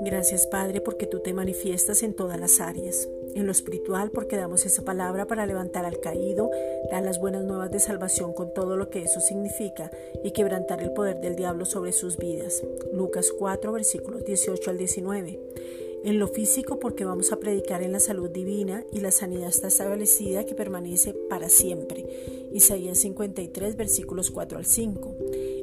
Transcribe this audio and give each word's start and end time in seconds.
Gracias 0.00 0.46
Padre 0.46 0.80
porque 0.80 1.06
tú 1.06 1.20
te 1.20 1.32
manifiestas 1.32 2.02
en 2.02 2.14
todas 2.14 2.38
las 2.38 2.60
áreas. 2.60 3.08
En 3.34 3.46
lo 3.46 3.52
espiritual 3.52 4.10
porque 4.10 4.36
damos 4.36 4.64
esa 4.64 4.84
palabra 4.84 5.26
para 5.26 5.46
levantar 5.46 5.84
al 5.84 5.98
caído, 5.98 6.50
dar 6.90 7.02
las 7.02 7.18
buenas 7.18 7.44
nuevas 7.44 7.70
de 7.70 7.80
salvación 7.80 8.32
con 8.32 8.52
todo 8.54 8.76
lo 8.76 8.90
que 8.90 9.02
eso 9.02 9.20
significa 9.20 9.90
y 10.22 10.32
quebrantar 10.32 10.82
el 10.82 10.92
poder 10.92 11.20
del 11.20 11.36
diablo 11.36 11.64
sobre 11.64 11.92
sus 11.92 12.16
vidas. 12.16 12.62
Lucas 12.92 13.32
4 13.36 13.72
versículos 13.72 14.24
18 14.24 14.70
al 14.70 14.78
19. 14.78 15.40
En 16.04 16.18
lo 16.18 16.28
físico 16.28 16.78
porque 16.78 17.06
vamos 17.06 17.32
a 17.32 17.40
predicar 17.40 17.82
en 17.82 17.92
la 17.92 17.98
salud 17.98 18.28
divina 18.28 18.84
y 18.92 19.00
la 19.00 19.10
sanidad 19.10 19.48
está 19.48 19.68
establecida 19.68 20.44
que 20.44 20.54
permanece 20.54 21.14
para 21.30 21.48
siempre. 21.48 22.04
Isaías 22.52 22.98
53 22.98 23.74
versículos 23.74 24.30
4 24.30 24.58
al 24.58 24.66
5 24.66 25.16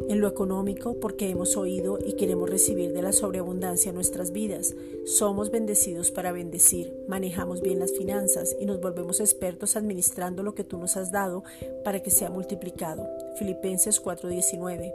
en 0.09 0.21
lo 0.21 0.27
económico 0.27 0.95
porque 0.99 1.29
hemos 1.29 1.57
oído 1.57 1.97
y 2.03 2.13
queremos 2.13 2.49
recibir 2.49 2.93
de 2.93 3.01
la 3.01 3.11
sobreabundancia 3.11 3.91
nuestras 3.91 4.31
vidas. 4.31 4.75
Somos 5.05 5.51
bendecidos 5.51 6.11
para 6.11 6.31
bendecir, 6.31 6.93
manejamos 7.07 7.61
bien 7.61 7.79
las 7.79 7.91
finanzas 7.91 8.55
y 8.59 8.65
nos 8.65 8.81
volvemos 8.81 9.19
expertos 9.19 9.75
administrando 9.75 10.43
lo 10.43 10.55
que 10.55 10.63
tú 10.63 10.77
nos 10.77 10.97
has 10.97 11.11
dado 11.11 11.43
para 11.83 12.01
que 12.01 12.11
sea 12.11 12.29
multiplicado. 12.29 13.07
Filipenses 13.37 14.01
4:19. 14.01 14.93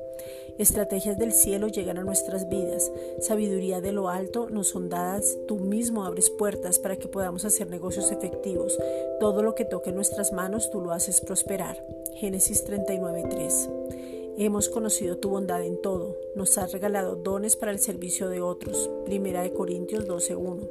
Estrategias 0.59 1.19
del 1.19 1.33
cielo 1.33 1.69
llegan 1.69 1.99
a 1.99 2.05
nuestras 2.05 2.49
vidas. 2.49 2.91
Sabiduría 3.21 3.81
de 3.81 3.93
lo 3.93 4.09
alto 4.09 4.49
nos 4.49 4.69
son 4.69 4.89
dadas. 4.89 5.37
Tú 5.47 5.57
mismo 5.57 6.05
abres 6.05 6.31
puertas 6.31 6.79
para 6.79 6.97
que 6.97 7.09
podamos 7.09 7.45
hacer 7.45 7.69
negocios 7.69 8.11
efectivos. 8.11 8.79
Todo 9.21 9.43
lo 9.43 9.55
que 9.55 9.65
toque 9.65 9.93
nuestras 9.93 10.33
manos 10.33 10.71
tú 10.71 10.81
lo 10.81 10.93
haces 10.93 11.21
prosperar. 11.21 11.85
Génesis 12.15 12.65
39:3. 12.65 14.16
Hemos 14.39 14.69
conocido 14.69 15.17
tu 15.17 15.31
bondad 15.31 15.65
en 15.65 15.81
todo. 15.81 16.15
Nos 16.35 16.59
has 16.59 16.73
regalado 16.73 17.17
dones 17.17 17.57
para 17.57 17.73
el 17.73 17.79
servicio 17.79 18.29
de 18.29 18.43
otros. 18.43 18.91
Primera 19.07 19.43
de 19.43 19.55
Corintios 19.55 20.07
12.1. 20.07 20.69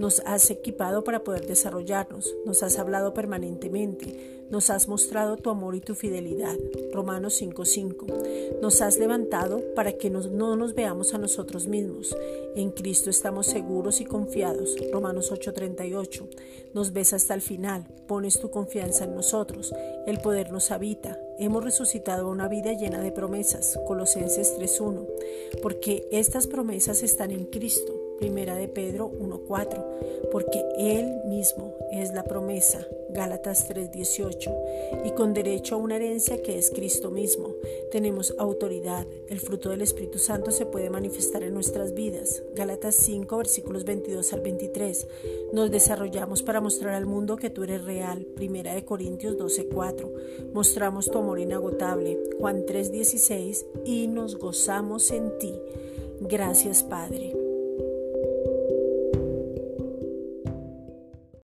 Nos 0.00 0.20
has 0.26 0.50
equipado 0.50 1.04
para 1.04 1.22
poder 1.22 1.46
desarrollarnos. 1.46 2.34
Nos 2.44 2.64
has 2.64 2.80
hablado 2.80 3.14
permanentemente. 3.14 4.44
Nos 4.50 4.70
has 4.70 4.88
mostrado 4.88 5.36
tu 5.36 5.50
amor 5.50 5.76
y 5.76 5.80
tu 5.80 5.94
fidelidad. 5.94 6.56
Romanos 6.92 7.34
5:5. 7.40 8.06
Nos 8.60 8.82
has 8.82 8.98
levantado 8.98 9.62
para 9.76 9.92
que 9.92 10.10
no 10.10 10.56
nos 10.56 10.74
veamos 10.74 11.14
a 11.14 11.18
nosotros 11.18 11.68
mismos. 11.68 12.16
En 12.56 12.72
Cristo 12.72 13.08
estamos 13.08 13.46
seguros 13.46 14.00
y 14.00 14.04
confiados. 14.04 14.76
Romanos 14.92 15.30
8:38. 15.30 16.28
Nos 16.74 16.92
ves 16.92 17.12
hasta 17.12 17.34
el 17.34 17.40
final. 17.40 17.86
Pones 18.08 18.40
tu 18.40 18.50
confianza 18.50 19.04
en 19.04 19.14
nosotros. 19.14 19.72
El 20.08 20.20
poder 20.20 20.50
nos 20.50 20.72
habita. 20.72 21.16
Hemos 21.38 21.62
resucitado 21.62 22.28
una 22.28 22.48
vida 22.48 22.72
llena 22.72 23.00
de 23.00 23.12
promesas. 23.12 23.78
Colosenses 23.86 24.54
3:1. 24.56 25.06
Porque 25.62 26.08
estas 26.10 26.46
promesas 26.46 27.02
están 27.02 27.30
en 27.30 27.44
Cristo. 27.44 28.05
Primera 28.18 28.56
de 28.56 28.68
Pedro 28.68 29.10
1:4. 29.18 29.84
Porque 30.32 30.64
Él 30.78 31.22
mismo 31.26 31.74
es 31.92 32.12
la 32.12 32.24
promesa 32.24 32.86
Gálatas 33.16 33.66
3:18, 33.66 34.54
y 35.04 35.10
con 35.12 35.32
derecho 35.32 35.74
a 35.74 35.78
una 35.78 35.96
herencia 35.96 36.42
que 36.42 36.58
es 36.58 36.70
Cristo 36.70 37.10
mismo. 37.10 37.54
Tenemos 37.90 38.34
autoridad. 38.36 39.06
El 39.28 39.40
fruto 39.40 39.70
del 39.70 39.80
Espíritu 39.80 40.18
Santo 40.18 40.50
se 40.50 40.66
puede 40.66 40.90
manifestar 40.90 41.42
en 41.42 41.54
nuestras 41.54 41.94
vidas. 41.94 42.42
Gálatas 42.54 42.94
5 42.96 43.38
versículos 43.38 43.84
22 43.84 44.32
al 44.32 44.40
23. 44.40 45.06
Nos 45.52 45.70
desarrollamos 45.70 46.42
para 46.42 46.60
mostrar 46.60 46.94
al 46.94 47.06
mundo 47.06 47.36
que 47.36 47.50
tú 47.50 47.62
eres 47.62 47.84
real. 47.84 48.26
Primera 48.34 48.74
de 48.74 48.84
Corintios 48.84 49.38
12:4. 49.38 50.12
Mostramos 50.52 51.10
tu 51.10 51.18
amor 51.18 51.38
inagotable. 51.38 52.18
Juan 52.38 52.66
3:16 52.66 53.64
y 53.84 54.08
nos 54.08 54.36
gozamos 54.36 55.10
en 55.10 55.38
ti. 55.38 55.54
Gracias 56.20 56.82
Padre. 56.82 57.45